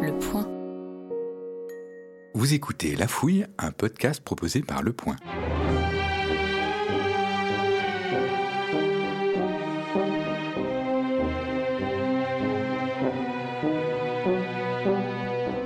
Le 0.00 0.16
Point. 0.18 0.46
Vous 2.34 2.54
écoutez 2.54 2.94
La 2.94 3.08
Fouille, 3.08 3.46
un 3.58 3.72
podcast 3.72 4.22
proposé 4.22 4.62
par 4.62 4.82
Le 4.82 4.92
Point. 4.92 5.16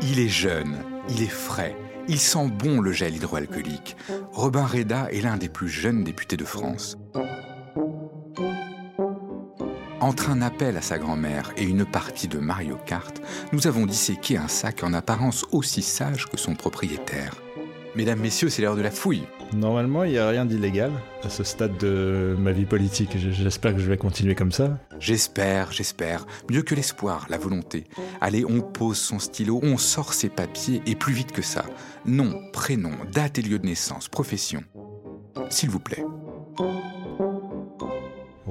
Il 0.02 0.18
est 0.18 0.28
jeune, 0.28 0.78
il 1.08 1.22
est 1.22 1.26
frais, 1.26 1.76
il 2.08 2.18
sent 2.18 2.48
bon 2.48 2.80
le 2.80 2.92
gel 2.92 3.14
hydroalcoolique. 3.14 3.96
Robin 4.32 4.64
Reda 4.64 5.08
est 5.10 5.20
l'un 5.20 5.36
des 5.36 5.48
plus 5.48 5.68
jeunes 5.68 6.04
députés 6.04 6.36
de 6.36 6.44
France. 6.44 6.96
Entre 10.02 10.30
un 10.30 10.42
appel 10.42 10.76
à 10.76 10.82
sa 10.82 10.98
grand-mère 10.98 11.52
et 11.56 11.62
une 11.62 11.84
partie 11.84 12.26
de 12.26 12.40
Mario 12.40 12.76
Kart, 12.86 13.22
nous 13.52 13.68
avons 13.68 13.86
disséqué 13.86 14.36
un 14.36 14.48
sac 14.48 14.82
en 14.82 14.94
apparence 14.94 15.46
aussi 15.52 15.80
sage 15.80 16.26
que 16.26 16.36
son 16.36 16.56
propriétaire. 16.56 17.40
Mesdames, 17.94 18.18
messieurs, 18.18 18.48
c'est 18.48 18.62
l'heure 18.62 18.74
de 18.74 18.82
la 18.82 18.90
fouille. 18.90 19.22
Normalement, 19.54 20.02
il 20.02 20.10
n'y 20.10 20.18
a 20.18 20.28
rien 20.28 20.44
d'illégal 20.44 20.90
à 21.22 21.28
ce 21.28 21.44
stade 21.44 21.78
de 21.78 22.34
ma 22.36 22.50
vie 22.50 22.64
politique. 22.64 23.16
J'espère 23.16 23.74
que 23.74 23.80
je 23.80 23.88
vais 23.88 23.96
continuer 23.96 24.34
comme 24.34 24.50
ça. 24.50 24.76
J'espère, 24.98 25.70
j'espère. 25.70 26.26
Mieux 26.50 26.62
que 26.62 26.74
l'espoir, 26.74 27.26
la 27.30 27.38
volonté. 27.38 27.84
Allez, 28.20 28.44
on 28.44 28.60
pose 28.60 28.98
son 28.98 29.20
stylo, 29.20 29.60
on 29.62 29.78
sort 29.78 30.14
ses 30.14 30.30
papiers 30.30 30.82
et 30.84 30.96
plus 30.96 31.14
vite 31.14 31.30
que 31.30 31.42
ça. 31.42 31.64
Nom, 32.06 32.42
prénom, 32.52 32.90
date 33.12 33.38
et 33.38 33.42
lieu 33.42 33.60
de 33.60 33.66
naissance, 33.66 34.08
profession. 34.08 34.64
S'il 35.48 35.70
vous 35.70 35.78
plaît. 35.78 36.04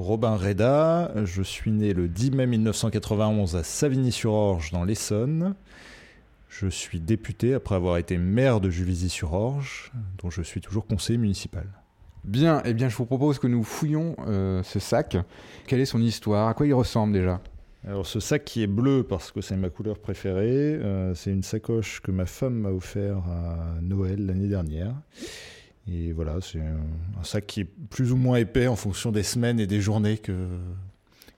Robin 0.02 0.34
Reda, 0.34 1.12
je 1.24 1.42
suis 1.42 1.70
né 1.70 1.94
le 1.94 2.08
10 2.08 2.32
mai 2.32 2.46
1991 2.46 3.54
à 3.54 3.62
Savigny-sur-Orge 3.62 4.72
dans 4.72 4.82
l'Essonne. 4.82 5.54
Je 6.48 6.66
suis 6.66 6.98
député 6.98 7.54
après 7.54 7.76
avoir 7.76 7.98
été 7.98 8.18
maire 8.18 8.60
de 8.60 8.68
Juvisy-sur-Orge, 8.68 9.92
dont 10.20 10.28
je 10.28 10.42
suis 10.42 10.60
toujours 10.60 10.86
conseiller 10.86 11.18
municipal. 11.18 11.66
Bien, 12.24 12.62
eh 12.64 12.74
bien, 12.74 12.88
je 12.88 12.96
vous 12.96 13.06
propose 13.06 13.38
que 13.38 13.46
nous 13.46 13.62
fouillions 13.62 14.16
euh, 14.26 14.64
ce 14.64 14.80
sac. 14.80 15.16
Quelle 15.68 15.80
est 15.80 15.86
son 15.86 16.02
histoire? 16.02 16.48
À 16.48 16.54
quoi 16.54 16.66
il 16.66 16.74
ressemble 16.74 17.12
déjà? 17.12 17.40
Alors, 17.86 18.04
ce 18.04 18.18
sac 18.18 18.44
qui 18.44 18.64
est 18.64 18.68
bleu 18.68 19.04
parce 19.08 19.30
que 19.30 19.40
c'est 19.40 19.56
ma 19.56 19.70
couleur 19.70 20.00
préférée, 20.00 20.74
euh, 20.82 21.14
c'est 21.14 21.30
une 21.30 21.44
sacoche 21.44 22.00
que 22.00 22.10
ma 22.10 22.26
femme 22.26 22.54
m'a 22.54 22.70
offert 22.70 23.18
à 23.18 23.80
Noël 23.80 24.26
l'année 24.26 24.48
dernière. 24.48 24.94
Et 25.88 26.12
voilà, 26.12 26.36
c'est 26.40 26.60
un, 26.60 27.24
sac 27.24 27.46
qui 27.46 27.60
est 27.60 27.68
plus 27.90 28.12
ou 28.12 28.16
moins 28.16 28.36
épais 28.36 28.68
en 28.68 28.76
fonction 28.76 29.10
des 29.10 29.22
semaines 29.22 29.58
et 29.58 29.66
des 29.66 29.80
journées 29.80 30.18
que, 30.18 30.46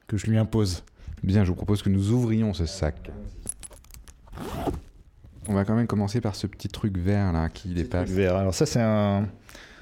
que 0.06 0.16
je 0.16 0.26
lui 0.26 0.36
impose. 0.36 0.84
Bien, 1.22 1.44
je 1.44 1.48
vous 1.48 1.54
propose 1.54 1.82
que 1.82 1.88
nous 1.88 2.10
ouvrions 2.10 2.52
ce 2.52 2.66
sac. 2.66 3.10
On 5.48 5.54
va 5.54 5.64
quand 5.64 5.74
même 5.74 5.86
commencer 5.86 6.20
par 6.20 6.36
ce 6.36 6.46
petit 6.46 6.68
truc 6.68 6.98
vert 6.98 7.32
là 7.32 7.48
qui 7.48 7.68
dépasse. 7.68 8.10
Vert. 8.10 8.36
Alors 8.36 8.54
ça 8.54 8.66
c'est 8.66 8.80
un 8.80 9.28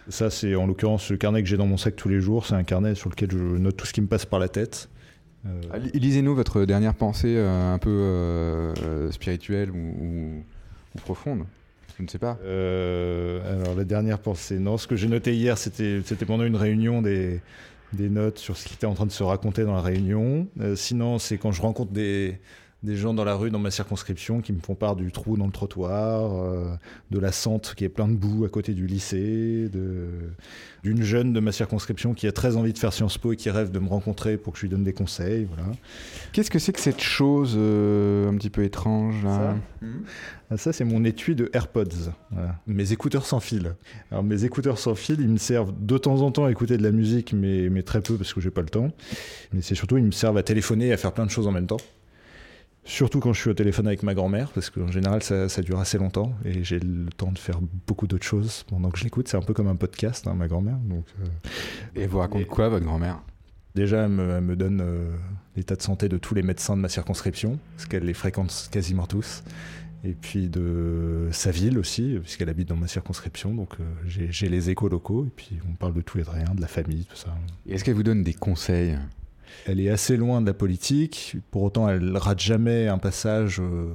ça 0.08 0.30
c'est 0.30 0.54
en 0.56 0.66
l'occurrence 0.66 1.10
le 1.10 1.16
carnet 1.16 1.42
que 1.42 1.48
j'ai 1.48 1.56
dans 1.56 1.66
mon 1.66 1.76
sac 1.76 1.94
tous 1.94 2.08
les 2.08 2.20
jours, 2.20 2.46
c'est 2.46 2.54
un 2.54 2.64
carnet 2.64 2.94
sur 2.94 3.10
lequel 3.10 3.30
je 3.30 3.38
note 3.38 3.76
tout 3.76 3.86
ce 3.86 3.92
qui 3.92 4.00
me 4.00 4.08
passe 4.08 4.26
par 4.26 4.40
la 4.40 4.48
tête. 4.48 4.88
Euh... 5.46 5.60
Lisez-nous 5.94 6.34
votre 6.34 6.64
dernière 6.64 6.94
pensée 6.94 7.34
euh, 7.36 7.74
un 7.74 7.78
peu 7.78 7.90
euh, 7.90 9.10
spirituelle 9.10 9.70
ou, 9.70 9.76
ou, 9.76 10.44
ou, 10.94 10.98
profonde. 11.00 11.44
Je 11.98 12.02
ne 12.02 12.08
sais 12.08 12.18
pas. 12.18 12.38
Euh, 12.44 13.60
alors 13.60 13.74
la 13.74 13.84
dernière 13.84 14.18
pensée, 14.18 14.58
non, 14.58 14.78
ce 14.78 14.86
que 14.86 14.96
j'ai 14.96 15.08
noté 15.08 15.34
hier, 15.34 15.58
c'était 15.58 16.02
pendant 16.26 16.44
une 16.44 16.56
réunion 16.56 17.02
des 17.02 17.40
des 17.92 18.08
notes 18.08 18.38
sur 18.38 18.56
ce 18.56 18.66
qui 18.66 18.74
était 18.74 18.86
en 18.86 18.94
train 18.94 19.06
de 19.06 19.12
se 19.12 19.22
raconter 19.22 19.64
dans 19.64 19.74
la 19.74 19.82
réunion. 19.82 20.46
Euh, 20.60 20.76
sinon, 20.76 21.18
c'est 21.18 21.38
quand 21.38 21.52
je 21.52 21.62
rencontre 21.62 21.92
des 21.92 22.38
des 22.82 22.96
gens 22.96 23.14
dans 23.14 23.24
la 23.24 23.34
rue, 23.34 23.50
dans 23.50 23.60
ma 23.60 23.70
circonscription, 23.70 24.40
qui 24.40 24.52
me 24.52 24.60
font 24.60 24.74
part 24.74 24.96
du 24.96 25.12
trou 25.12 25.36
dans 25.36 25.46
le 25.46 25.52
trottoir, 25.52 26.32
euh, 26.34 26.74
de 27.10 27.18
la 27.18 27.30
sente 27.30 27.74
qui 27.76 27.84
est 27.84 27.88
plein 27.88 28.08
de 28.08 28.14
boue 28.14 28.44
à 28.44 28.48
côté 28.48 28.74
du 28.74 28.86
lycée, 28.86 29.70
d'une 30.82 31.02
jeune 31.02 31.32
de 31.32 31.38
ma 31.38 31.52
circonscription 31.52 32.12
qui 32.12 32.26
a 32.26 32.32
très 32.32 32.56
envie 32.56 32.72
de 32.72 32.78
faire 32.78 32.92
Sciences 32.92 33.18
Po 33.18 33.32
et 33.32 33.36
qui 33.36 33.50
rêve 33.50 33.70
de 33.70 33.78
me 33.78 33.88
rencontrer 33.88 34.36
pour 34.36 34.52
que 34.52 34.58
je 34.58 34.64
lui 34.64 34.68
donne 34.68 34.82
des 34.82 34.92
conseils. 34.92 35.46
Voilà. 35.54 35.70
Qu'est-ce 36.32 36.50
que 36.50 36.58
c'est 36.58 36.72
que 36.72 36.80
cette 36.80 37.00
chose 37.00 37.54
euh, 37.56 38.28
un 38.28 38.34
petit 38.34 38.50
peu 38.50 38.64
étrange 38.64 39.22
là 39.22 39.54
Ça, 39.80 39.86
mmh. 39.86 40.56
ça 40.56 40.72
c'est 40.72 40.84
mon 40.84 41.04
étui 41.04 41.36
de 41.36 41.50
AirPods. 41.52 42.10
Voilà. 42.32 42.58
Mes 42.66 42.92
écouteurs 42.92 43.26
sans 43.26 43.38
fil. 43.38 43.76
Alors 44.10 44.24
mes 44.24 44.44
écouteurs 44.44 44.78
sans 44.78 44.96
fil, 44.96 45.20
ils 45.20 45.28
me 45.28 45.36
servent 45.36 45.72
de 45.78 45.98
temps 45.98 46.20
en 46.22 46.32
temps 46.32 46.46
à 46.46 46.50
écouter 46.50 46.78
de 46.78 46.82
la 46.82 46.90
musique, 46.90 47.32
mais, 47.32 47.68
mais 47.70 47.84
très 47.84 48.00
peu 48.00 48.16
parce 48.16 48.34
que 48.34 48.40
j'ai 48.40 48.50
pas 48.50 48.62
le 48.62 48.68
temps. 48.68 48.90
Mais 49.52 49.62
c'est 49.62 49.76
surtout, 49.76 49.98
ils 49.98 50.04
me 50.04 50.10
servent 50.10 50.36
à 50.36 50.42
téléphoner 50.42 50.88
et 50.88 50.92
à 50.92 50.96
faire 50.96 51.12
plein 51.12 51.26
de 51.26 51.30
choses 51.30 51.46
en 51.46 51.52
même 51.52 51.68
temps. 51.68 51.78
Surtout 52.84 53.20
quand 53.20 53.32
je 53.32 53.40
suis 53.40 53.50
au 53.50 53.54
téléphone 53.54 53.86
avec 53.86 54.02
ma 54.02 54.12
grand-mère, 54.12 54.50
parce 54.50 54.68
qu'en 54.68 54.90
général 54.90 55.22
ça, 55.22 55.48
ça, 55.48 55.62
dure 55.62 55.78
assez 55.78 55.98
longtemps 55.98 56.34
et 56.44 56.64
j'ai 56.64 56.80
le 56.80 57.10
temps 57.16 57.30
de 57.30 57.38
faire 57.38 57.60
beaucoup 57.86 58.08
d'autres 58.08 58.24
choses 58.24 58.64
pendant 58.64 58.90
que 58.90 58.98
je 58.98 59.04
l'écoute. 59.04 59.28
C'est 59.28 59.36
un 59.36 59.42
peu 59.42 59.54
comme 59.54 59.68
un 59.68 59.76
podcast, 59.76 60.26
hein, 60.26 60.34
ma 60.34 60.48
grand-mère. 60.48 60.78
Donc, 60.78 61.04
euh... 61.20 61.26
Et 61.94 62.06
vous 62.08 62.18
raconte 62.18 62.42
et... 62.42 62.46
quoi, 62.46 62.68
votre 62.68 62.84
grand-mère? 62.84 63.20
Déjà, 63.76 64.04
elle 64.04 64.10
me, 64.10 64.30
elle 64.30 64.42
me 64.42 64.56
donne 64.56 64.80
euh, 64.82 65.16
l'état 65.56 65.76
de 65.76 65.82
santé 65.82 66.08
de 66.08 66.18
tous 66.18 66.34
les 66.34 66.42
médecins 66.42 66.76
de 66.76 66.82
ma 66.82 66.88
circonscription, 66.88 67.58
parce 67.76 67.86
qu'elle 67.86 68.04
les 68.04 68.14
fréquente 68.14 68.68
quasiment 68.72 69.06
tous. 69.06 69.44
Et 70.04 70.14
puis 70.14 70.48
de 70.48 71.28
sa 71.30 71.52
ville 71.52 71.78
aussi, 71.78 72.18
puisqu'elle 72.20 72.48
habite 72.48 72.68
dans 72.68 72.76
ma 72.76 72.88
circonscription. 72.88 73.54
Donc 73.54 73.76
euh, 73.78 73.84
j'ai 74.04 74.48
les 74.48 74.70
échos 74.70 74.88
locaux, 74.88 75.24
et 75.24 75.30
puis 75.30 75.58
on 75.70 75.74
parle 75.74 75.94
de 75.94 76.00
tout 76.00 76.18
et 76.18 76.22
de 76.22 76.28
rien, 76.28 76.52
de 76.52 76.60
la 76.60 76.66
famille, 76.66 77.04
tout 77.04 77.16
ça. 77.16 77.32
Est-ce 77.68 77.84
qu'elle 77.84 77.94
vous 77.94 78.02
donne 78.02 78.24
des 78.24 78.34
conseils? 78.34 78.98
Elle 79.66 79.80
est 79.80 79.90
assez 79.90 80.16
loin 80.16 80.40
de 80.40 80.46
la 80.46 80.54
politique, 80.54 81.36
pour 81.50 81.62
autant 81.62 81.88
elle 81.88 82.16
rate 82.16 82.40
jamais 82.40 82.88
un 82.88 82.98
passage 82.98 83.60
euh, 83.60 83.92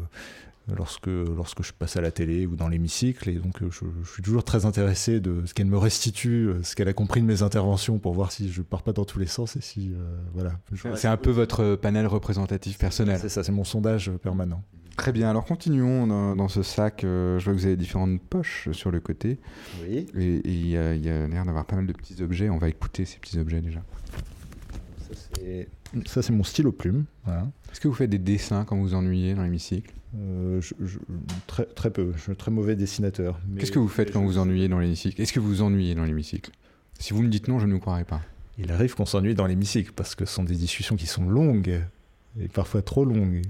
lorsque, 0.75 1.07
lorsque 1.07 1.63
je 1.63 1.73
passe 1.73 1.97
à 1.97 2.01
la 2.01 2.12
télé 2.12 2.45
ou 2.45 2.56
dans 2.56 2.68
l'hémicycle, 2.68 3.29
et 3.29 3.35
donc 3.35 3.56
je, 3.62 3.85
je, 4.03 4.12
suis 4.12 4.23
toujours 4.23 4.44
très 4.44 4.66
intéressé 4.66 5.19
de 5.19 5.46
ce 5.46 5.53
qu'elle 5.53 5.67
me 5.67 5.78
restitue, 5.78 6.51
ce 6.63 6.75
qu'elle 6.75 6.88
a 6.88 6.94
compris 6.94 7.22
de 7.22 7.25
mes 7.25 7.41
interventions 7.41 8.00
pour 8.00 8.13
voir 8.13 8.31
si 8.31 8.51
je 8.51 8.62
pars 8.62 8.84
pas 8.84 8.94
dans 8.94 9.06
tous 9.06 9.19
les 9.19 9.28
sens 9.28 9.56
et 9.56 9.62
si 9.62 9.91
euh, 9.94 10.17
voilà. 10.34 10.53
C'est 10.96 11.07
un 11.07 11.17
peu 11.17 11.31
votre 11.31 11.75
panel 11.75 12.07
représentatif 12.07 12.78
personnel. 12.78 13.19
C'est 13.22 13.29
ça, 13.29 13.44
c'est 13.44 13.51
mon 13.51 13.63
sondage 13.63 14.12
permanent. 14.22 14.63
Très 14.97 15.12
bien, 15.12 15.29
alors 15.29 15.46
continuons 15.46 16.07
dans, 16.07 16.35
dans 16.35 16.47
ce 16.47 16.63
sac. 16.63 17.03
Euh, 17.03 17.38
je 17.38 17.46
vois 17.46 17.53
que 17.53 17.59
vous 17.59 17.66
avez 17.67 17.75
différentes 17.75 18.19
poches 18.19 18.67
sur 18.72 18.90
le 18.90 19.00
côté. 19.00 19.40
Oui. 19.84 20.07
Et 20.17 20.41
il 20.44 20.67
y 20.67 20.75
a, 20.75 20.90
a 20.90 21.28
l'air 21.28 21.46
d'avoir 21.46 21.66
pas 21.66 21.75
mal 21.75 21.85
de 21.85 21.94
petits 21.94 22.23
objets. 22.23 22.50
On 22.50 22.57
va 22.57 22.67
écouter 22.67 23.06
ces 23.06 23.19
petits 23.19 23.38
objets 23.38 23.62
déjà. 23.62 23.84
Et 25.46 25.68
ça, 26.06 26.22
c'est 26.22 26.34
mon 26.34 26.44
stylo 26.44 26.72
plume. 26.72 27.06
Voilà. 27.25 27.48
Est-ce 27.72 27.80
que 27.80 27.88
vous 27.88 27.94
faites 27.94 28.09
des 28.09 28.18
dessins 28.18 28.66
quand 28.66 28.75
vous 28.75 28.84
vous 28.84 28.94
ennuyez 28.94 29.34
dans 29.34 29.44
l'hémicycle? 29.44 29.94
Euh, 30.18 30.62
je, 30.62 30.74
je, 30.86 31.00
très, 31.48 31.66
très 31.66 31.92
peu. 31.92 32.14
Je 32.16 32.22
suis 32.22 32.31
un 32.31 32.36
très 32.36 32.52
mauvais 32.52 32.75
dessinateur. 32.75 33.40
Qu'est-ce 33.59 33.72
que 33.72 33.80
vous 33.80 33.88
faites 33.88 34.12
quand 34.12 34.22
vous 34.22 34.28
vous 34.28 34.38
ennuyez 34.38 34.68
dans 34.68 34.80
l'hémicycle? 34.80 35.22
Est-ce 35.22 35.34
que 35.34 35.40
vous 35.40 35.50
vous 35.50 35.62
ennuyez 35.62 35.96
dans 35.96 36.06
l'hémicycle? 36.06 36.52
Si 36.97 37.14
vous 37.14 37.22
me 37.22 37.30
dites 37.30 37.47
non, 37.47 37.59
je 37.59 37.68
ne 37.68 37.74
vous 37.74 37.80
croirai 37.80 38.06
pas. 38.06 38.22
Il 38.58 38.72
arrive 38.72 38.96
qu'on 38.96 39.06
s'ennuie 39.06 39.36
dans 39.36 39.46
l'hémicycle 39.46 39.92
parce 39.96 40.16
que 40.16 40.26
ce 40.26 40.34
sont 40.34 40.44
des 40.44 40.56
discussions 40.56 40.96
qui 40.96 41.06
sont 41.06 41.30
longues 41.30 41.81
et 42.40 42.47
parfois 42.47 42.81
trop 42.81 43.06
longues. 43.06 43.42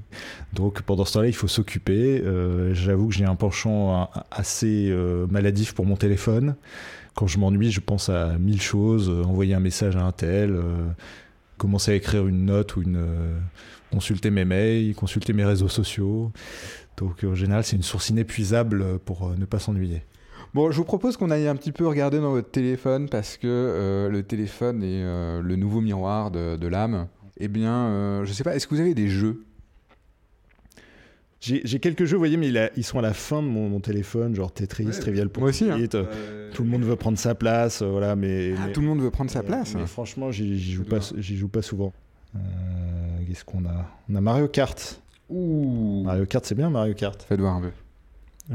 Donc 0.54 0.82
pendant 0.82 1.06
ce 1.06 1.14
temps-là, 1.14 1.28
il 1.28 1.36
faut 1.36 1.48
s'occuper. 1.48 2.22
Euh, 2.22 2.74
J'avoue 2.74 3.08
que 3.08 3.14
j'ai 3.14 3.26
un 3.26 3.36
penchant 3.36 4.10
assez 4.32 4.90
euh, 4.90 5.28
maladif 5.28 5.74
pour 5.74 5.86
mon 5.86 5.96
téléphone. 5.96 6.56
Quand 7.16 7.28
je 7.28 7.38
m'ennuie, 7.38 7.72
je 7.72 7.80
pense 7.80 8.10
à 8.10 8.38
mille 8.38 8.62
choses. 8.62 9.10
Euh, 9.10 9.24
envoyer 9.24 9.54
un 9.54 9.62
message 9.62 9.96
à 9.96 10.04
un 10.04 10.12
tel 10.12 10.60
commencer 11.58 11.92
à 11.92 11.96
écrire 11.96 12.28
une 12.28 12.46
note 12.46 12.76
ou 12.76 12.82
une 12.82 12.98
euh, 12.98 13.40
consulter 13.92 14.30
mes 14.30 14.46
mails, 14.46 14.96
consulter 14.96 15.34
mes 15.34 15.46
réseaux 15.46 15.70
sociaux. 15.70 16.32
Donc 16.98 17.24
en 17.24 17.36
général, 17.36 17.64
c'est 17.64 17.76
une 17.76 17.84
source 17.84 18.10
inépuisable 18.10 19.00
pour 19.00 19.28
euh, 19.28 19.36
ne 19.38 19.46
pas 19.46 19.60
s'ennuyer. 19.60 20.04
Bon, 20.54 20.72
je 20.72 20.78
vous 20.78 20.86
propose 20.86 21.18
qu'on 21.18 21.30
aille 21.30 21.48
un 21.48 21.56
petit 21.56 21.72
peu 21.72 21.86
regarder 21.86 22.20
dans 22.20 22.32
votre 22.32 22.50
téléphone 22.50 23.10
parce 23.10 23.38
que 23.38 23.48
euh, 23.48 24.10
le 24.10 24.24
téléphone 24.24 24.82
est 24.82 25.04
le 25.04 25.56
nouveau 25.56 25.82
miroir 25.82 26.32
de, 26.32 26.56
de 26.56 26.68
l'âme. 26.68 27.08
Eh 27.40 27.48
bien, 27.48 27.88
euh, 27.88 28.26
je 28.26 28.34
sais 28.34 28.44
pas, 28.44 28.56
est-ce 28.56 28.68
que 28.68 28.74
vous 28.74 28.82
avez 28.82 28.96
des 28.96 29.10
jeux? 29.10 29.44
J'ai 31.40 31.80
quelques 31.80 32.06
jeux, 32.06 32.16
vous 32.16 32.22
voyez, 32.22 32.38
mais 32.38 32.48
il 32.48 32.58
a, 32.58 32.72
ils 32.76 32.84
sont 32.84 33.00
à 33.00 33.02
la 33.02 33.14
fin 33.14 33.44
de 33.44 33.48
mon, 33.48 33.70
mon 33.70 33.80
téléphone, 33.80 34.36
genre 34.36 34.52
Tetris, 34.52 34.86
ouais, 34.86 34.92
Trivial 34.92 35.30
Moi 35.38 35.50
aussi. 35.50 35.70
Hein. 35.70 35.80
Euh, 35.94 36.52
tout 36.54 36.64
le 36.64 36.70
monde 36.70 36.84
veut 36.84 36.96
prendre 36.96 37.18
sa 37.18 37.36
place, 37.36 37.82
euh, 37.82 37.88
voilà, 37.88 38.16
mais, 38.16 38.54
ah, 38.58 38.68
mais, 38.68 38.74
tout 38.74 38.82
le 38.82 38.88
monde 38.88 39.02
veut 39.02 39.12
prendre 39.12 39.30
sa 39.30 39.44
place. 39.44 39.74
Mais, 39.76 39.82
mais 39.82 39.88
franchement, 39.88 40.32
j'y 40.32 40.60
joue 40.60 40.84
pas, 40.84 41.00
j'y 41.18 41.38
joue 41.38 41.48
pas 41.48 41.62
souvent. 41.62 41.94
Euh, 42.36 42.40
Qu'est-ce 43.28 43.46
qu'on 43.46 43.66
a? 43.66 43.86
On 44.10 44.16
a 44.16 44.22
Mario 44.22 44.48
Kart. 44.48 45.02
Ouh. 45.30 46.04
Mario 46.06 46.26
Kart, 46.26 46.46
c'est 46.46 46.56
bien 46.56 46.70
Mario 46.70 46.94
Kart. 46.94 47.22
Faites 47.22 47.40
voir 47.40 47.56
un 47.56 47.62
peu. 47.62 47.72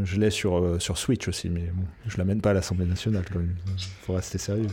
Je 0.02 0.18
l'ai 0.18 0.30
sur 0.30 0.56
euh, 0.56 0.78
sur 0.78 0.96
Switch 0.96 1.28
aussi, 1.28 1.50
mais 1.50 1.70
bon, 1.72 1.84
je 2.06 2.16
l'amène 2.16 2.40
pas 2.40 2.50
à 2.50 2.54
l'Assemblée 2.54 2.86
nationale 2.86 3.24
quand 3.30 3.38
même. 3.38 3.54
Faut 4.02 4.14
rester 4.14 4.38
sérieux. 4.38 4.68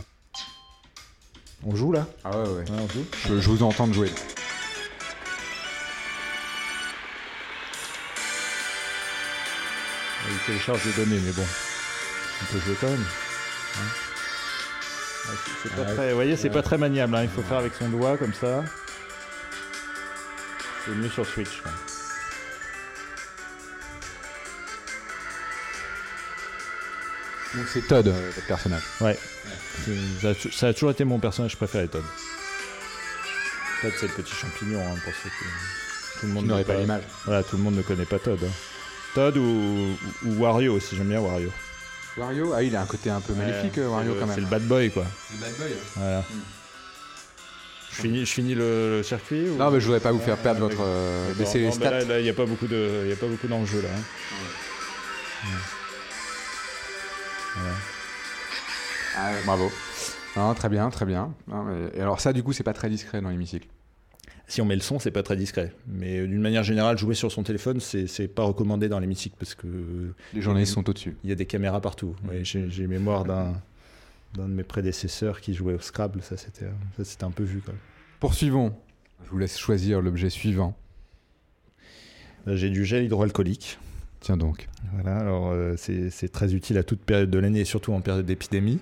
On 1.62 1.76
joue 1.76 1.92
là? 1.92 2.08
Ah 2.24 2.30
ouais, 2.30 2.48
ouais. 2.48 2.54
ouais 2.54 2.64
on 2.70 2.88
joue 2.88 3.04
je, 3.28 3.38
je 3.38 3.48
vous 3.50 3.62
entends 3.62 3.86
de 3.86 3.92
jouer. 3.92 4.08
télécharge 10.46 10.84
des 10.84 10.92
données, 10.92 11.20
mais 11.24 11.32
bon, 11.32 11.46
on 12.42 12.52
peut 12.52 12.60
jouer 12.60 12.76
quand 12.80 12.88
même. 12.88 13.04
Hein 13.76 13.88
c'est 15.62 15.74
pas 15.74 15.84
très, 15.84 16.08
vous 16.10 16.14
voyez, 16.14 16.36
c'est 16.36 16.50
pas 16.50 16.62
très 16.62 16.78
maniable. 16.78 17.14
Hein. 17.14 17.22
Il 17.22 17.28
faut 17.28 17.42
faire 17.42 17.58
avec 17.58 17.74
son 17.74 17.88
doigt 17.88 18.16
comme 18.16 18.32
ça. 18.32 18.64
C'est 20.84 20.92
mieux 20.92 21.10
sur 21.10 21.26
Switch. 21.26 21.60
Quoi. 21.62 21.72
Donc 27.54 27.66
c'est 27.72 27.86
Todd, 27.86 28.08
euh, 28.08 28.30
votre 28.34 28.46
personnage. 28.46 28.82
Ouais. 29.00 29.18
Ça, 30.52 30.68
a 30.68 30.72
toujours 30.72 30.92
été 30.92 31.04
mon 31.04 31.18
personnage 31.18 31.56
préféré, 31.56 31.88
Todd. 31.88 32.04
Todd, 33.82 33.92
c'est 33.98 34.06
le 34.06 34.12
petit 34.12 34.34
champignon, 34.34 34.80
hein, 34.80 34.98
pour 35.04 35.12
ceux 35.22 35.28
qui. 35.28 36.20
Tout 36.20 36.26
le 36.26 36.32
monde 36.32 36.64
pas 36.64 36.74
l'image. 36.74 37.02
Voilà, 37.24 37.42
tout 37.42 37.56
le 37.56 37.62
monde 37.62 37.76
ne 37.76 37.82
connaît 37.82 38.04
pas 38.04 38.18
Todd. 38.18 38.40
Todd 39.14 39.36
ou, 39.36 39.96
ou 40.26 40.32
Wario 40.38 40.74
aussi, 40.74 40.96
j'aime 40.96 41.08
bien 41.08 41.20
Wario. 41.20 41.50
Wario, 42.16 42.52
ah, 42.54 42.62
il 42.62 42.74
a 42.76 42.82
un 42.82 42.86
côté 42.86 43.10
un 43.10 43.20
peu 43.20 43.34
maléfique, 43.34 43.76
Ouais, 43.76 43.82
euh, 43.82 43.88
Wario, 43.88 44.14
quand 44.18 44.26
même. 44.26 44.34
C'est 44.34 44.40
le 44.42 44.46
bad 44.46 44.62
boy, 44.66 44.90
quoi. 44.90 45.04
C'est 45.28 45.34
le 45.36 45.40
bad 45.40 45.56
boy. 45.58 45.76
Voilà. 45.96 46.18
Mm. 46.20 46.24
Je 47.92 47.96
finis, 48.02 48.20
je 48.26 48.32
finis 48.32 48.54
le, 48.54 48.98
le 48.98 49.02
circuit 49.02 49.48
ou- 49.48 49.56
Non, 49.56 49.70
mais 49.70 49.80
je 49.80 49.86
voudrais 49.86 50.00
pas 50.00 50.12
vous 50.12 50.20
faire 50.20 50.36
perdre 50.36 50.60
votre. 50.60 50.80
euh, 50.80 51.34
Non, 51.36 51.72
stats. 51.72 51.90
Là, 51.90 52.04
là, 52.04 52.18
il 52.20 52.22
n'y 52.22 52.30
a 52.30 52.34
pas 52.34 52.46
beaucoup 52.46 52.66
de, 52.68 53.02
il 53.04 53.10
y 53.10 53.12
a 53.12 53.16
pas 53.16 53.26
beaucoup 53.26 53.48
d'enjeux 53.48 53.82
là. 53.82 53.88
hein. 53.92 55.48
Voilà. 57.56 57.74
Ah, 59.16 59.30
bravo. 59.44 59.72
Non, 60.36 60.54
très 60.54 60.68
bien, 60.68 60.88
très 60.90 61.04
bien. 61.04 61.34
Non, 61.48 61.64
mais- 61.64 61.90
Et 61.98 62.00
alors, 62.00 62.20
ça, 62.20 62.32
du 62.32 62.42
coup, 62.44 62.52
c'est 62.52 62.62
pas 62.62 62.72
très 62.72 62.88
discret 62.88 63.20
dans 63.20 63.28
l'hémicycle. 63.30 63.66
Si 64.50 64.60
on 64.60 64.64
met 64.64 64.74
le 64.74 64.80
son, 64.80 64.98
c'est 64.98 65.12
pas 65.12 65.22
très 65.22 65.36
discret. 65.36 65.72
Mais 65.86 66.18
euh, 66.18 66.26
d'une 66.26 66.40
manière 66.40 66.64
générale, 66.64 66.98
jouer 66.98 67.14
sur 67.14 67.30
son 67.30 67.44
téléphone, 67.44 67.78
c'est 67.78 68.26
pas 68.26 68.42
recommandé 68.42 68.88
dans 68.88 68.98
l'hémicycle 68.98 69.36
parce 69.38 69.54
que 69.54 69.68
euh, 69.68 70.12
Les 70.34 70.42
journalistes 70.42 70.74
sont 70.74 70.90
au-dessus. 70.90 71.16
il 71.22 71.30
y 71.30 71.32
a 71.32 71.36
des 71.36 71.46
caméras 71.46 71.80
partout. 71.80 72.16
Ouais, 72.28 72.40
J'ai 72.42 72.86
mémoire 72.88 73.24
d'un 73.24 73.54
de 74.36 74.42
mes 74.42 74.64
prédécesseurs 74.64 75.40
qui 75.40 75.54
jouait 75.54 75.74
au 75.74 75.78
Scrabble. 75.78 76.20
Ça, 76.22 76.36
c'était 76.36 76.66
c'était 77.04 77.22
un 77.22 77.30
peu 77.30 77.44
vu 77.44 77.62
quand 77.64 77.70
même. 77.70 77.80
Poursuivons. 78.18 78.74
Je 79.24 79.30
vous 79.30 79.38
laisse 79.38 79.56
choisir 79.56 80.00
l'objet 80.00 80.30
suivant. 80.30 80.76
J'ai 82.48 82.70
du 82.70 82.84
gel 82.84 83.04
hydroalcoolique. 83.04 83.78
Tiens 84.18 84.36
donc. 84.36 84.68
Voilà, 84.94 85.16
alors 85.18 85.50
euh, 85.52 85.74
c'est 85.76 86.10
c'est 86.10 86.28
très 86.28 86.54
utile 86.54 86.76
à 86.76 86.82
toute 86.82 87.00
période 87.02 87.30
de 87.30 87.38
l'année 87.38 87.60
et 87.60 87.64
surtout 87.64 87.92
en 87.92 88.00
période 88.00 88.26
d'épidémie. 88.26 88.80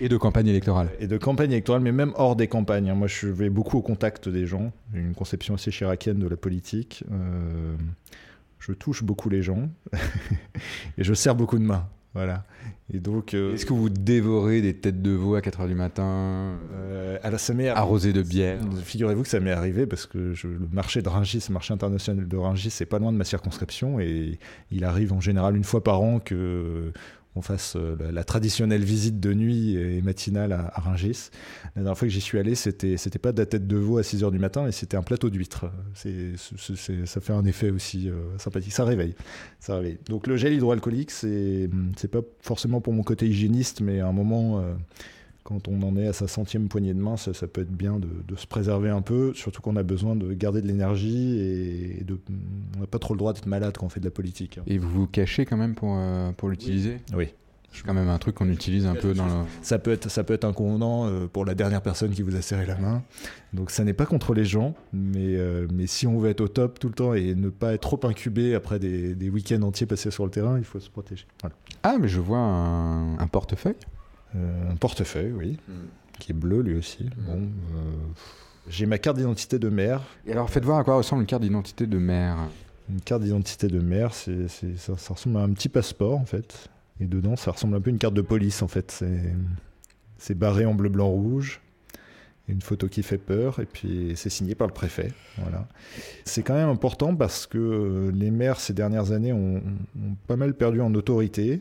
Et 0.00 0.08
de 0.08 0.16
campagne 0.16 0.46
électorale. 0.48 0.88
Et 0.98 1.06
de 1.06 1.18
campagne 1.18 1.50
électorale, 1.52 1.82
mais 1.82 1.92
même 1.92 2.12
hors 2.16 2.36
des 2.36 2.46
campagnes. 2.48 2.90
hein. 2.90 2.94
Moi, 2.94 3.06
je 3.06 3.26
vais 3.28 3.50
beaucoup 3.50 3.78
au 3.78 3.82
contact 3.82 4.28
des 4.28 4.46
gens. 4.46 4.72
J'ai 4.94 5.00
une 5.00 5.14
conception 5.14 5.54
assez 5.54 5.70
chiracienne 5.70 6.18
de 6.18 6.26
la 6.28 6.36
politique. 6.36 7.04
Euh, 7.12 7.74
je 8.58 8.72
touche 8.72 9.02
beaucoup 9.02 9.28
les 9.28 9.42
gens. 9.42 9.68
et 10.98 11.04
je 11.04 11.14
serre 11.14 11.34
beaucoup 11.34 11.58
de 11.58 11.64
mains. 11.64 11.86
Voilà. 12.12 12.44
Et 12.92 12.98
donc. 12.98 13.34
euh, 13.34 13.54
Est-ce 13.54 13.64
que 13.64 13.72
vous 13.72 13.88
dévorez 13.88 14.60
des 14.62 14.74
têtes 14.74 15.00
de 15.00 15.12
veau 15.12 15.36
à 15.36 15.40
4h 15.40 15.68
du 15.68 15.76
matin, 15.76 16.56
euh, 16.74 17.18
alors, 17.22 17.38
ça 17.38 17.54
m'est 17.54 17.68
arrosées 17.68 18.12
de 18.12 18.22
bière? 18.22 18.58
Figurez-vous 18.82 19.22
que 19.22 19.28
ça 19.28 19.38
m'est 19.38 19.52
arrivé 19.52 19.86
parce 19.86 20.06
que 20.06 20.34
je- 20.34 20.48
le 20.48 20.66
marché 20.72 21.02
de 21.02 21.08
Rungis, 21.08 21.44
le 21.48 21.52
marché 21.52 21.72
international 21.72 22.26
de 22.26 22.36
Rungis, 22.36 22.70
c'est 22.70 22.86
pas 22.86 22.98
loin 22.98 23.12
de 23.12 23.16
ma 23.16 23.22
circonscription 23.24 24.00
et 24.00 24.40
il 24.72 24.84
arrive 24.84 25.12
en 25.12 25.20
général 25.20 25.56
une 25.56 25.62
fois 25.62 25.84
par 25.84 26.00
an 26.00 26.18
que 26.18 26.34
euh, 26.34 26.92
on 27.36 27.42
fasse 27.42 27.74
euh, 27.76 27.96
la, 28.12 28.24
traditionnelle 28.24 28.82
visite 28.82 29.20
de 29.20 29.32
nuit 29.32 29.76
et 29.76 30.02
matinale 30.02 30.52
à, 30.52 30.72
à 30.74 30.80
Rungis. 30.80 31.30
La 31.76 31.82
dernière 31.82 31.96
fois 31.98 32.08
que 32.08 32.12
j'y 32.14 32.20
suis 32.20 32.38
allé, 32.38 32.54
c'était 32.54 32.96
c'était 32.96 33.18
pas 33.18 33.32
de 33.32 33.38
la 33.38 33.46
tête 33.46 33.66
de 33.66 33.76
veau 33.76 33.98
à 33.98 34.02
6 34.02 34.24
heures 34.24 34.32
du 34.32 34.38
matin, 34.38 34.64
mais 34.64 34.72
c'était 34.72 34.96
un 34.96 35.02
plateau 35.02 35.30
d'huîtres. 35.30 35.66
C'est 35.94 36.32
ça 37.06 37.20
fait 37.20 37.32
un 37.32 37.44
effet 37.44 37.70
aussi 37.70 38.08
euh, 38.08 38.36
sympathique. 38.38 38.72
Ça 38.72 38.84
réveille. 38.84 39.14
Ça 39.60 39.76
réveille. 39.76 39.98
Donc 40.08 40.26
le 40.26 40.36
gel 40.36 40.52
hydroalcoolique, 40.54 41.10
c'est 41.10 41.68
pas 42.10 42.20
forcément 42.40 42.80
pour 42.80 42.92
mon 42.92 43.02
côté 43.02 43.26
hygiéniste, 43.28 43.80
mais 43.80 44.00
à 44.00 44.06
un 44.06 44.12
moment. 44.12 44.60
euh, 44.60 44.74
quand 45.42 45.68
on 45.68 45.82
en 45.82 45.96
est 45.96 46.06
à 46.06 46.12
sa 46.12 46.28
centième 46.28 46.68
poignée 46.68 46.94
de 46.94 47.00
main, 47.00 47.16
ça, 47.16 47.34
ça 47.34 47.46
peut 47.46 47.62
être 47.62 47.72
bien 47.72 47.98
de, 47.98 48.08
de 48.26 48.36
se 48.36 48.46
préserver 48.46 48.90
un 48.90 49.02
peu, 49.02 49.32
surtout 49.34 49.62
qu'on 49.62 49.76
a 49.76 49.82
besoin 49.82 50.16
de 50.16 50.32
garder 50.32 50.62
de 50.62 50.66
l'énergie 50.66 51.38
et 51.38 52.04
de, 52.04 52.18
on 52.76 52.80
n'a 52.80 52.86
pas 52.86 52.98
trop 52.98 53.14
le 53.14 53.18
droit 53.18 53.32
d'être 53.32 53.46
malade 53.46 53.76
quand 53.78 53.86
on 53.86 53.88
fait 53.88 54.00
de 54.00 54.04
la 54.04 54.10
politique. 54.10 54.58
hein. 54.58 54.62
Et 54.66 54.78
vous 54.78 54.90
vous 54.90 55.06
cachez 55.06 55.44
quand 55.46 55.56
même 55.56 55.74
pour, 55.74 55.94
euh, 55.96 56.32
pour 56.32 56.48
l'utiliser? 56.48 56.98
Oui. 57.16 57.28
C'est 57.72 57.86
quand 57.86 57.94
même 57.94 58.08
un 58.08 58.18
truc 58.18 58.34
qu'on 58.34 58.48
utilise 58.48 58.84
un 58.84 58.96
peu 58.96 59.14
dans 59.14 59.26
le... 59.26 59.32
Ça 59.62 59.78
peut 59.78 59.92
être, 59.92 60.10
ça 60.10 60.24
peut 60.24 60.34
être 60.34 60.44
inconvenant 60.44 61.06
euh, 61.06 61.28
pour 61.28 61.44
la 61.44 61.54
dernière 61.54 61.82
personne 61.82 62.10
qui 62.10 62.22
vous 62.22 62.34
a 62.34 62.42
serré 62.42 62.66
la 62.66 62.76
main. 62.76 63.04
Donc 63.52 63.70
ça 63.70 63.84
n'est 63.84 63.92
pas 63.92 64.06
contre 64.06 64.34
les 64.34 64.44
gens, 64.44 64.74
mais, 64.92 65.36
euh, 65.36 65.68
mais 65.72 65.86
si 65.86 66.08
on 66.08 66.18
veut 66.18 66.30
être 66.30 66.40
au 66.40 66.48
top 66.48 66.80
tout 66.80 66.88
le 66.88 66.94
temps 66.94 67.14
et 67.14 67.36
ne 67.36 67.48
pas 67.48 67.74
être 67.74 67.82
trop 67.82 68.00
incubé 68.08 68.56
après 68.56 68.80
des, 68.80 69.14
des 69.14 69.30
week-ends 69.30 69.62
entiers 69.62 69.86
passés 69.86 70.10
sur 70.10 70.24
le 70.24 70.32
terrain, 70.32 70.58
il 70.58 70.64
faut 70.64 70.80
se 70.80 70.90
protéger. 70.90 71.26
Voilà. 71.42 71.54
Ah, 71.84 71.96
mais 72.00 72.08
je 72.08 72.18
vois 72.18 72.38
un, 72.38 73.16
un 73.20 73.26
portefeuille. 73.28 73.76
Euh, 74.36 74.70
un 74.70 74.76
portefeuille, 74.76 75.32
oui, 75.32 75.58
qui 76.18 76.32
est 76.32 76.34
bleu 76.34 76.60
lui 76.60 76.76
aussi. 76.76 77.08
Bon, 77.26 77.38
euh, 77.42 77.78
j'ai 78.68 78.86
ma 78.86 78.98
carte 78.98 79.16
d'identité 79.16 79.58
de 79.58 79.68
maire. 79.68 80.02
Et 80.26 80.32
alors, 80.32 80.48
faites 80.50 80.64
voir 80.64 80.78
à 80.78 80.84
quoi 80.84 80.96
ressemble 80.96 81.22
une 81.22 81.26
carte 81.26 81.42
d'identité 81.42 81.86
de 81.86 81.98
maire. 81.98 82.36
Une 82.88 83.00
carte 83.00 83.22
d'identité 83.22 83.66
de 83.68 83.80
maire, 83.80 84.14
c'est, 84.14 84.48
c'est- 84.48 84.76
ça, 84.76 84.96
ça 84.96 85.14
ressemble 85.14 85.36
à 85.38 85.40
un 85.42 85.50
petit 85.50 85.68
passeport 85.68 86.18
en 86.18 86.26
fait. 86.26 86.68
Et 87.00 87.06
dedans, 87.06 87.34
ça 87.36 87.50
ressemble 87.50 87.76
un 87.76 87.80
peu 87.80 87.90
à 87.90 87.92
une 87.92 87.98
carte 87.98 88.14
de 88.14 88.20
police 88.22 88.62
en 88.62 88.68
fait. 88.68 88.90
C'est, 88.90 89.32
c'est 90.18 90.34
barré 90.38 90.64
en 90.66 90.74
bleu, 90.74 90.90
blanc, 90.90 91.08
rouge. 91.08 91.60
Une 92.48 92.62
photo 92.62 92.88
qui 92.88 93.04
fait 93.04 93.18
peur, 93.18 93.60
et 93.60 93.64
puis 93.64 94.12
c'est 94.16 94.28
signé 94.30 94.56
par 94.56 94.66
le 94.66 94.72
préfet. 94.72 95.12
Voilà. 95.38 95.68
C'est 96.24 96.42
quand 96.42 96.54
même 96.54 96.68
important 96.68 97.14
parce 97.14 97.46
que 97.46 98.10
les 98.12 98.32
maires 98.32 98.58
ces 98.58 98.72
dernières 98.72 99.12
années 99.12 99.32
ont, 99.32 99.58
ont 99.58 100.14
pas 100.26 100.34
mal 100.36 100.54
perdu 100.54 100.80
en 100.80 100.92
autorité, 100.94 101.60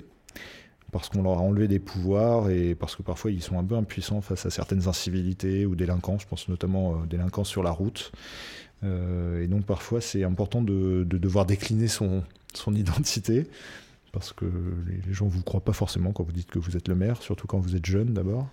parce 0.92 1.10
qu'on 1.10 1.24
leur 1.24 1.34
a 1.34 1.42
enlevé 1.42 1.68
des 1.68 1.80
pouvoirs 1.80 2.50
et 2.50 2.76
parce 2.76 2.96
que 2.96 3.02
parfois 3.02 3.32
ils 3.32 3.42
sont 3.42 3.58
un 3.60 3.64
peu 3.64 3.76
impuissants 3.76 4.22
face 4.22 4.46
à 4.46 4.50
certaines 4.50 4.88
incivilités 4.88 5.66
ou 5.66 5.76
délinquances. 5.76 6.24
Je 6.24 6.28
pense 6.28 6.48
notamment 6.50 6.92
aux 6.92 7.06
délinquances 7.06 7.50
sur 7.50 7.64
la 7.64 7.72
route. 7.72 8.12
Euh, 8.84 9.44
et 9.44 9.48
donc 9.48 9.66
parfois 9.66 10.02
c'est 10.02 10.24
important 10.24 10.62
de, 10.62 11.04
de 11.04 11.18
devoir 11.18 11.46
décliner 11.46 11.88
son, 11.88 12.24
son 12.54 12.74
identité 12.74 13.48
parce 14.12 14.34
que 14.34 14.46
les, 14.88 15.02
les 15.06 15.14
gens 15.14 15.26
ne 15.26 15.30
vous 15.32 15.44
croient 15.44 15.64
pas 15.64 15.74
forcément 15.74 16.12
quand 16.12 16.24
vous 16.24 16.32
dites 16.32 16.50
que 16.50 16.60
vous 16.60 16.76
êtes 16.78 16.88
le 16.88 16.96
maire, 16.96 17.22
surtout 17.22 17.46
quand 17.46 17.60
vous 17.60 17.76
êtes 17.76 17.86
jeune 17.86 18.14
d'abord. 18.14 18.48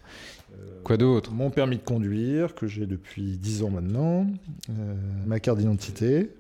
Quoi 0.85 0.97
d'autre? 0.97 1.33
Mon 1.33 1.51
permis 1.51 1.79
de 1.79 1.83
conduire 1.83 2.55
que 2.55 2.67
j'ai 2.67 2.87
depuis 2.87 3.39
10 3.39 3.65
ans 3.65 3.71
maintenant, 3.71 4.27
euh, 4.71 4.95
ma 5.27 5.41
carte 5.41 5.59
d'identité. 5.59 6.31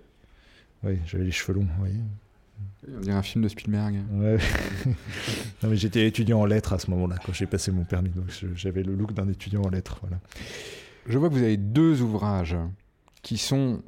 Oui, 0.85 0.99
j'avais 1.07 1.25
les 1.25 1.33
cheveux 1.33 1.59
longs, 1.59 1.67
oui. 1.83 1.91
On 2.88 3.00
dirait 3.00 3.17
un 3.17 3.23
film 3.23 3.43
de 3.43 3.49
Spielberg. 3.49 3.97
Ouais. 4.12 4.38
non, 5.62 5.70
mais 5.70 5.76
j'étais 5.76 6.06
étudiant 6.06 6.41
en 6.41 6.47
lettres 6.47 6.73
à 6.73 6.79
ce 6.79 6.91
moment-là, 6.91 7.17
quand 7.25 7.32
j'ai 7.32 7.47
passé 7.47 7.73
mon 7.73 7.85
permis. 7.85 8.11
Donc 8.11 8.26
j'avais 8.55 8.82
le 8.82 8.94
look 8.94 9.12
d'un 9.12 9.29
étudiant 9.29 9.62
en 9.62 9.69
lettres. 9.69 9.99
Voilà. 10.03 10.20
Je 11.08 11.19
vois 11.19 11.29
que 11.29 11.35
vous 11.35 11.43
avez 11.43 11.56
deux 11.56 12.03
ouvrages 12.03 12.56
qui 13.23 13.38
sont, 13.38 13.82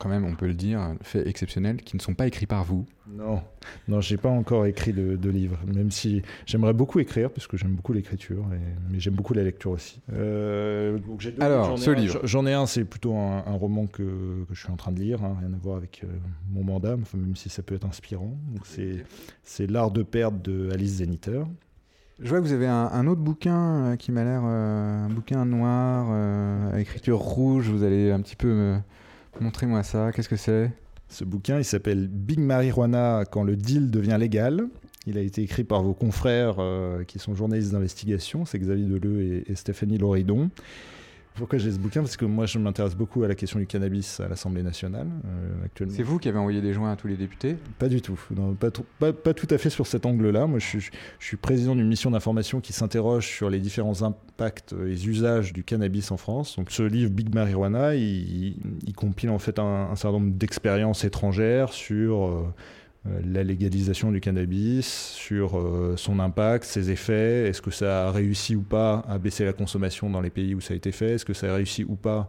quand 0.00 0.08
même, 0.08 0.24
on 0.24 0.34
peut 0.34 0.48
le 0.48 0.54
dire, 0.54 0.80
faits 1.02 1.26
exceptionnels, 1.26 1.76
qui 1.82 1.94
ne 1.96 2.00
sont 2.00 2.14
pas 2.14 2.26
écrits 2.26 2.46
par 2.46 2.64
vous. 2.64 2.86
Non, 3.06 3.40
non, 3.86 4.00
j'ai 4.00 4.16
pas 4.16 4.28
encore 4.28 4.66
écrit 4.66 4.92
de, 4.92 5.14
de 5.16 5.30
livre, 5.30 5.58
même 5.66 5.90
si 5.90 6.22
j'aimerais 6.46 6.72
beaucoup 6.72 6.98
écrire, 6.98 7.30
parce 7.30 7.46
que 7.46 7.56
j'aime 7.56 7.72
beaucoup 7.74 7.92
l'écriture, 7.92 8.44
mais 8.90 8.98
j'aime 8.98 9.14
beaucoup 9.14 9.34
la 9.34 9.42
lecture 9.44 9.72
aussi. 9.72 10.00
Euh, 10.12 10.98
donc 10.98 11.20
j'ai 11.20 11.32
deux 11.32 11.42
Alors, 11.42 11.76
livres. 11.76 11.76
J'en 11.76 11.82
ai 11.82 11.84
ce 11.84 11.90
un- 11.90 11.94
livre. 11.94 12.20
J'en 12.24 12.46
ai 12.46 12.52
un, 12.54 12.66
c'est 12.66 12.84
plutôt 12.84 13.14
un, 13.14 13.44
un 13.46 13.52
roman 13.54 13.86
que, 13.86 14.02
que 14.48 14.54
je 14.54 14.60
suis 14.60 14.70
en 14.72 14.76
train 14.76 14.92
de 14.92 14.98
lire, 15.00 15.22
hein, 15.22 15.36
rien 15.38 15.52
à 15.52 15.56
voir 15.62 15.76
avec 15.76 16.02
euh, 16.04 16.08
mon 16.50 16.64
mandat, 16.64 16.96
enfin, 17.00 17.18
même 17.18 17.36
si 17.36 17.48
ça 17.48 17.62
peut 17.62 17.74
être 17.74 17.86
inspirant. 17.86 18.36
C'est 19.44 19.66
L'art 19.70 19.90
de 19.90 20.02
perdre 20.02 20.38
de 20.40 20.70
Alice 20.72 20.96
Zeniter. 20.96 21.42
Je 22.22 22.28
vois 22.28 22.38
que 22.40 22.44
vous 22.44 22.52
avez 22.52 22.66
un, 22.66 22.86
un 22.92 23.06
autre 23.06 23.20
bouquin 23.22 23.58
euh, 23.92 23.96
qui 23.96 24.12
m'a 24.12 24.24
l'air 24.24 24.42
euh, 24.44 25.06
un 25.06 25.08
bouquin 25.08 25.44
noir 25.44 26.08
euh, 26.10 26.72
à 26.74 26.80
écriture 26.80 27.18
rouge. 27.18 27.68
Vous 27.70 27.82
allez 27.82 28.10
un 28.10 28.20
petit 28.20 28.36
peu 28.36 28.48
me 28.48 28.78
montrer 29.38 29.66
moi 29.66 29.82
ça. 29.82 30.12
Qu'est-ce 30.12 30.28
que 30.28 30.36
c'est? 30.36 30.72
Ce 31.08 31.24
bouquin, 31.24 31.58
il 31.58 31.64
s'appelle 31.64 32.08
Big 32.08 32.38
Marijuana 32.38 33.24
quand 33.30 33.42
le 33.42 33.56
deal 33.56 33.90
devient 33.90 34.16
légal. 34.18 34.66
Il 35.06 35.18
a 35.18 35.22
été 35.22 35.42
écrit 35.42 35.64
par 35.64 35.82
vos 35.82 35.94
confrères 35.94 36.56
euh, 36.58 37.04
qui 37.04 37.18
sont 37.18 37.34
journalistes 37.34 37.72
d'investigation, 37.72 38.44
c'est 38.44 38.58
Xavier 38.58 38.84
Deleu 38.84 39.22
et, 39.22 39.50
et 39.50 39.54
Stéphanie 39.54 39.98
Loridon. 39.98 40.50
Pourquoi 41.34 41.58
j'ai 41.58 41.70
ce 41.72 41.78
bouquin? 41.78 42.02
Parce 42.02 42.16
que 42.16 42.24
moi, 42.26 42.44
je 42.46 42.58
m'intéresse 42.58 42.94
beaucoup 42.94 43.22
à 43.22 43.28
la 43.28 43.34
question 43.34 43.58
du 43.58 43.66
cannabis 43.66 44.20
à 44.20 44.28
l'Assemblée 44.28 44.62
nationale 44.62 45.06
euh, 45.24 45.64
actuellement. 45.64 45.94
C'est 45.96 46.02
vous 46.02 46.18
qui 46.18 46.28
avez 46.28 46.38
envoyé 46.38 46.60
des 46.60 46.72
joints 46.74 46.92
à 46.92 46.96
tous 46.96 47.06
les 47.06 47.16
députés? 47.16 47.56
Pas 47.78 47.88
du 47.88 48.02
tout. 48.02 48.20
Non, 48.36 48.54
pas, 48.54 48.70
trop- 48.70 48.84
pas- 48.98 49.12
pas 49.12 49.32
tout 49.32 49.46
à 49.50 49.56
fait 49.56 49.70
sur 49.70 49.86
cet 49.86 50.04
angle-là. 50.06 50.46
Moi, 50.46 50.58
je, 50.58 50.66
suis- 50.66 50.90
je 51.18 51.24
suis 51.26 51.36
président 51.38 51.74
d'une 51.74 51.88
mission 51.88 52.10
d'information 52.10 52.60
qui 52.60 52.72
s'interroge 52.72 53.26
sur 53.26 53.48
les 53.48 53.58
différents 53.60 54.02
impacts 54.02 54.74
et 54.74 54.92
usages 55.06 55.52
du 55.52 55.64
cannabis 55.64 56.10
en 56.10 56.16
France. 56.18 56.56
Donc, 56.56 56.70
ce 56.70 56.82
livre 56.82 57.10
Big 57.10 57.34
Marijuana, 57.34 57.94
il, 57.94 58.56
il 58.86 58.92
compile 58.94 59.30
en 59.30 59.38
fait 59.38 59.58
un, 59.58 59.88
un 59.90 59.96
certain 59.96 60.18
nombre 60.18 60.32
d'expériences 60.34 61.04
étrangères 61.04 61.72
sur 61.72 62.24
euh, 62.26 62.42
la 63.04 63.42
légalisation 63.42 64.12
du 64.12 64.20
cannabis, 64.20 65.12
sur 65.14 65.58
euh, 65.58 65.94
son 65.96 66.18
impact, 66.18 66.64
ses 66.64 66.90
effets. 66.90 67.48
Est-ce 67.48 67.62
que 67.62 67.70
ça 67.70 68.08
a 68.08 68.10
réussi 68.10 68.56
ou 68.56 68.62
pas 68.62 69.04
à 69.08 69.18
baisser 69.18 69.44
la 69.44 69.52
consommation 69.52 70.10
dans 70.10 70.20
les 70.20 70.30
pays 70.30 70.54
où 70.54 70.60
ça 70.60 70.74
a 70.74 70.76
été 70.76 70.92
fait? 70.92 71.12
Est-ce 71.12 71.24
que 71.24 71.32
ça 71.32 71.50
a 71.50 71.54
réussi 71.54 71.84
ou 71.84 71.96
pas 71.96 72.28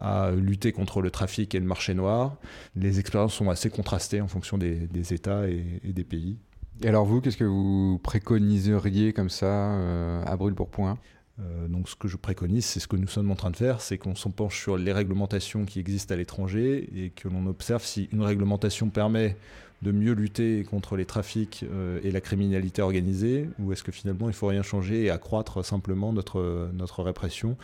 à 0.00 0.30
lutter 0.30 0.72
contre 0.72 1.02
le 1.02 1.10
trafic 1.10 1.54
et 1.54 1.60
le 1.60 1.66
marché 1.66 1.92
noir? 1.94 2.36
Les 2.74 2.98
expériences 2.98 3.34
sont 3.34 3.50
assez 3.50 3.68
contrastées 3.68 4.20
en 4.20 4.28
fonction 4.28 4.56
des, 4.56 4.88
États 5.12 5.48
et, 5.48 5.80
et 5.84 5.92
des 5.92 6.04
pays. 6.04 6.38
Et 6.82 6.88
alors 6.88 7.06
vous, 7.06 7.20
qu'est-ce 7.20 7.38
que 7.38 7.44
vous 7.44 7.98
préconiseriez 8.02 9.12
comme 9.12 9.30
ça 9.30 9.46
euh, 9.46 10.22
à 10.24 10.36
brûle 10.36 10.54
pour 10.54 10.68
point? 10.68 10.98
Euh, 11.40 11.68
donc 11.68 11.88
ce 11.88 11.96
que 11.96 12.08
je 12.08 12.16
préconise, 12.16 12.64
c'est 12.64 12.80
ce 12.80 12.88
que 12.88 12.96
nous 12.96 13.08
sommes 13.08 13.30
en 13.30 13.34
train 13.34 13.50
de 13.50 13.56
faire, 13.56 13.80
c'est 13.80 13.98
qu'on 13.98 14.14
s'en 14.14 14.30
penche 14.30 14.60
sur 14.60 14.76
les 14.76 14.92
réglementations 14.92 15.64
qui 15.64 15.80
existent 15.80 16.14
à 16.14 16.16
l'étranger 16.16 16.88
et 16.96 17.10
que 17.10 17.28
l'on 17.28 17.46
observe 17.46 17.84
si 17.84 18.08
une 18.12 18.22
réglementation 18.22 18.88
permet 18.88 19.36
de 19.82 19.92
mieux 19.92 20.12
lutter 20.12 20.64
contre 20.64 20.96
les 20.96 21.04
trafics 21.04 21.64
euh, 21.70 22.00
et 22.02 22.10
la 22.10 22.22
criminalité 22.22 22.80
organisée 22.80 23.50
Ou 23.58 23.72
est-ce 23.72 23.82
que 23.82 23.92
finalement 23.92 24.28
il 24.28 24.34
faut 24.34 24.46
rien 24.46 24.62
changer 24.62 25.04
et 25.04 25.10
accroître 25.10 25.62
simplement 25.64 26.12
notre, 26.12 26.70
notre 26.72 27.02
répression 27.02 27.56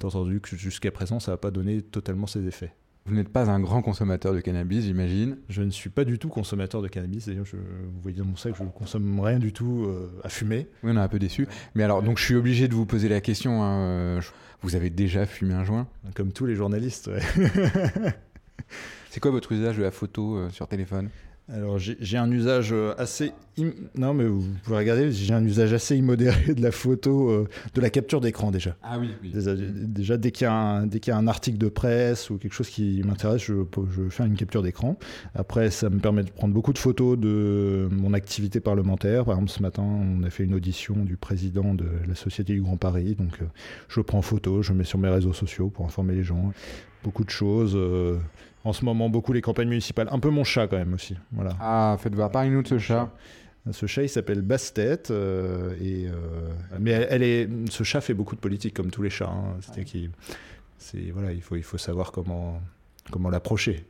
T'as 0.00 0.08
entendu 0.08 0.40
que 0.40 0.56
jusqu'à 0.56 0.90
présent 0.90 1.20
ça 1.20 1.32
n'a 1.32 1.36
pas 1.36 1.50
donné 1.50 1.82
totalement 1.82 2.26
ses 2.26 2.46
effets. 2.46 2.72
Vous 3.06 3.14
n'êtes 3.14 3.28
pas 3.28 3.50
un 3.50 3.60
grand 3.60 3.82
consommateur 3.82 4.34
de 4.34 4.40
cannabis, 4.40 4.84
j'imagine 4.84 5.38
Je 5.48 5.62
ne 5.62 5.70
suis 5.70 5.90
pas 5.90 6.04
du 6.04 6.18
tout 6.18 6.28
consommateur 6.28 6.82
de 6.82 6.88
cannabis. 6.88 7.26
D'ailleurs, 7.26 7.46
vous 7.52 8.00
voyez 8.02 8.18
dans 8.18 8.24
mon 8.24 8.36
sac, 8.36 8.54
je 8.56 8.62
ne 8.62 8.68
consomme 8.68 9.20
rien 9.20 9.38
du 9.38 9.52
tout 9.52 9.86
euh, 9.86 10.10
à 10.22 10.28
fumer. 10.28 10.68
Oui, 10.82 10.92
on 10.92 10.96
est 10.96 11.00
un 11.00 11.08
peu 11.08 11.18
déçu. 11.18 11.48
Mais 11.74 11.82
alors, 11.82 12.02
donc 12.02 12.18
je 12.18 12.24
suis 12.24 12.34
obligé 12.34 12.68
de 12.68 12.74
vous 12.74 12.86
poser 12.86 13.08
la 13.08 13.20
question. 13.20 13.62
Hein, 13.62 14.20
vous 14.62 14.76
avez 14.76 14.90
déjà 14.90 15.26
fumé 15.26 15.54
un 15.54 15.64
joint? 15.64 15.88
Comme 16.14 16.32
tous 16.32 16.46
les 16.46 16.54
journalistes, 16.54 17.08
ouais. 17.08 17.22
C'est 19.10 19.18
quoi 19.18 19.30
votre 19.30 19.50
usage 19.52 19.78
de 19.78 19.82
la 19.82 19.90
photo 19.90 20.36
euh, 20.36 20.50
sur 20.50 20.68
téléphone? 20.68 21.08
Alors 21.52 21.78
j'ai 21.78 22.16
un 22.16 22.30
usage 22.30 22.72
euh, 22.72 22.94
assez 22.96 23.32
non 23.96 24.14
mais 24.14 24.24
vous 24.24 24.42
pouvez 24.62 24.78
regarder 24.78 25.12
j'ai 25.12 25.34
un 25.34 25.44
usage 25.44 25.72
assez 25.72 25.96
immodéré 25.96 26.54
de 26.54 26.62
la 26.62 26.70
photo 26.70 27.28
euh, 27.28 27.48
de 27.74 27.80
la 27.80 27.90
capture 27.90 28.20
d'écran 28.20 28.50
déjà. 28.50 28.76
Ah 28.82 28.98
oui. 28.98 29.10
Déjà, 29.22 30.16
dès 30.16 30.30
qu'il 30.30 30.44
y 30.44 30.48
a 30.48 30.54
un 30.54 30.86
dès 30.86 31.00
qu'il 31.00 31.10
y 31.10 31.14
a 31.14 31.18
un 31.18 31.26
article 31.26 31.58
de 31.58 31.68
presse 31.68 32.30
ou 32.30 32.38
quelque 32.38 32.54
chose 32.54 32.68
qui 32.68 33.02
m'intéresse 33.04 33.42
je, 33.42 33.54
je 33.90 34.08
fais 34.08 34.26
une 34.26 34.36
capture 34.36 34.62
d'écran. 34.62 34.96
Après 35.34 35.70
ça 35.70 35.90
me 35.90 35.98
permet 35.98 36.22
de 36.22 36.30
prendre 36.30 36.54
beaucoup 36.54 36.72
de 36.72 36.78
photos 36.78 37.18
de 37.18 37.88
mon 37.90 38.14
activité 38.14 38.60
parlementaire. 38.60 39.24
Par 39.24 39.34
exemple 39.34 39.50
ce 39.50 39.62
matin 39.62 39.82
on 39.82 40.22
a 40.22 40.30
fait 40.30 40.44
une 40.44 40.54
audition 40.54 40.96
du 40.96 41.16
président 41.16 41.74
de 41.74 41.86
la 42.06 42.14
Société 42.14 42.54
du 42.54 42.62
Grand 42.62 42.76
Paris 42.76 43.16
donc 43.18 43.40
je 43.88 44.00
prends 44.00 44.22
photo 44.22 44.62
je 44.62 44.72
mets 44.72 44.84
sur 44.84 44.98
mes 44.98 45.08
réseaux 45.08 45.32
sociaux 45.32 45.68
pour 45.68 45.84
informer 45.84 46.14
les 46.14 46.24
gens 46.24 46.52
beaucoup 47.02 47.24
de 47.24 47.30
choses 47.30 47.76
en 48.64 48.72
ce 48.72 48.84
moment 48.84 49.08
beaucoup 49.08 49.32
les 49.32 49.40
campagnes 49.40 49.68
municipales. 49.68 50.08
Un 50.10 50.18
peu 50.18 50.30
mon 50.30 50.44
chat 50.44 50.66
quand 50.66 50.76
même 50.76 50.94
aussi. 50.94 51.16
Voilà. 51.32 51.56
Ah, 51.60 51.96
faites 51.98 52.14
voir, 52.14 52.30
parlez-nous 52.30 52.62
de 52.62 52.68
ce 52.68 52.78
chat. 52.78 53.10
Ce 53.72 53.86
chat, 53.86 54.02
il 54.02 54.08
s'appelle 54.08 54.40
Bastet. 54.42 55.10
Euh, 55.10 55.74
et, 55.80 56.06
euh, 56.06 56.12
mais 56.78 56.92
elle, 56.92 57.22
est, 57.22 57.48
ce 57.70 57.84
chat 57.84 58.00
fait 58.00 58.14
beaucoup 58.14 58.34
de 58.34 58.40
politique, 58.40 58.74
comme 58.74 58.90
tous 58.90 59.02
les 59.02 59.10
chats. 59.10 59.30
Hein. 59.30 59.56
C'est, 60.78 61.10
voilà, 61.12 61.32
il, 61.32 61.42
faut, 61.42 61.56
il 61.56 61.62
faut 61.62 61.78
savoir 61.78 62.10
comment, 62.10 62.60
comment 63.10 63.28
l'approcher. 63.28 63.84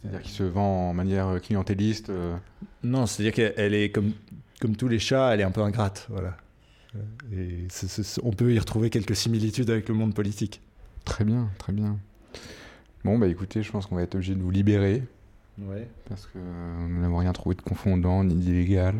C'est-à-dire 0.00 0.22
qu'il 0.22 0.32
se 0.32 0.42
vend 0.42 0.90
en 0.90 0.94
manière 0.94 1.40
clientéliste 1.42 2.10
euh. 2.10 2.36
Non, 2.82 3.06
c'est-à-dire 3.06 3.34
qu'elle 3.34 3.74
est 3.74 3.90
comme, 3.90 4.12
comme 4.60 4.76
tous 4.76 4.88
les 4.88 4.98
chats, 4.98 5.34
elle 5.34 5.40
est 5.40 5.44
un 5.44 5.50
peu 5.50 5.62
ingrate. 5.62 6.06
Voilà. 6.08 6.36
Et 7.32 7.66
on 8.22 8.32
peut 8.32 8.52
y 8.52 8.58
retrouver 8.58 8.90
quelques 8.90 9.16
similitudes 9.16 9.70
avec 9.70 9.88
le 9.88 9.94
monde 9.94 10.14
politique. 10.14 10.60
Très 11.04 11.24
bien, 11.24 11.50
très 11.58 11.72
bien. 11.72 11.98
Bon, 13.04 13.18
bah 13.18 13.28
écoutez, 13.28 13.62
je 13.62 13.72
pense 13.72 13.86
qu'on 13.86 13.96
va 13.96 14.02
être 14.02 14.14
obligé 14.14 14.34
de 14.34 14.42
vous 14.42 14.50
libérer. 14.50 15.02
Ouais. 15.58 15.88
Parce 16.08 16.26
que 16.26 16.38
nous 16.38 17.00
n'avons 17.00 17.18
rien 17.18 17.32
trouvé 17.32 17.54
de 17.54 17.62
confondant 17.62 18.24
ni 18.24 18.34
d'illégal. 18.34 18.94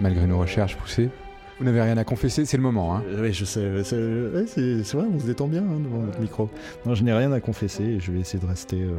Malgré 0.00 0.26
nos 0.26 0.38
recherches 0.38 0.76
poussées. 0.76 1.10
Vous 1.58 1.64
n'avez 1.66 1.82
rien 1.82 1.98
à 1.98 2.04
confesser, 2.04 2.46
c'est 2.46 2.56
le 2.56 2.62
moment. 2.62 2.96
Hein. 2.96 3.02
Oui, 3.18 3.32
je 3.32 3.44
sais. 3.44 3.84
C'est 3.84 3.96
vrai, 3.96 5.06
on 5.12 5.18
se 5.18 5.26
détend 5.26 5.46
bien 5.46 5.62
hein, 5.62 5.80
devant 5.80 5.98
notre 5.98 6.20
micro. 6.20 6.48
Non, 6.86 6.94
je 6.94 7.04
n'ai 7.04 7.12
rien 7.12 7.32
à 7.32 7.40
confesser 7.40 7.84
et 7.84 8.00
je 8.00 8.12
vais 8.12 8.20
essayer 8.20 8.42
de 8.42 8.48
rester 8.48 8.80
euh, 8.82 8.94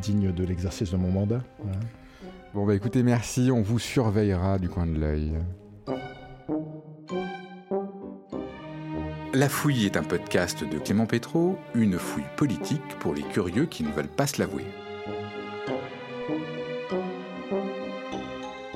digne 0.00 0.32
de 0.32 0.44
l'exercice 0.44 0.90
de 0.90 0.96
mon 0.96 1.12
mandat. 1.12 1.42
Bon, 2.54 2.66
bah 2.66 2.74
écoutez, 2.74 3.02
merci. 3.02 3.50
On 3.52 3.62
vous 3.62 3.78
surveillera 3.78 4.58
du 4.58 4.68
coin 4.68 4.86
de 4.86 4.98
l'œil. 4.98 5.34
La 9.34 9.50
Fouille 9.50 9.84
est 9.84 9.98
un 9.98 10.02
podcast 10.02 10.64
de 10.64 10.78
Clément 10.78 11.04
Pétraud, 11.04 11.58
une 11.74 11.98
fouille 11.98 12.24
politique 12.36 12.98
pour 12.98 13.14
les 13.14 13.22
curieux 13.22 13.66
qui 13.66 13.84
ne 13.84 13.92
veulent 13.92 14.08
pas 14.08 14.26
se 14.26 14.40
l'avouer. 14.40 14.64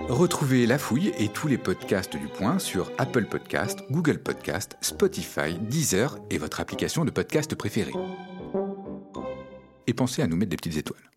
Retrouvez 0.09 0.67
La 0.67 0.77
Fouille 0.77 1.13
et 1.19 1.29
tous 1.29 1.49
les 1.49 1.57
podcasts 1.57 2.17
du 2.17 2.27
Point 2.27 2.59
sur 2.59 2.93
Apple 2.99 3.25
Podcast, 3.25 3.81
Google 3.91 4.19
Podcast, 4.19 4.77
Spotify, 4.83 5.55
Deezer 5.59 6.19
et 6.29 6.37
votre 6.37 6.61
application 6.61 7.07
de 7.07 7.11
podcast 7.11 7.55
préférée. 7.55 7.95
Et 9.87 9.95
pensez 9.95 10.21
à 10.21 10.27
nous 10.27 10.37
mettre 10.37 10.51
des 10.51 10.57
petites 10.57 10.77
étoiles. 10.77 11.12